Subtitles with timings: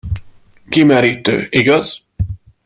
[0.69, 2.03] Kimerítő, igaz?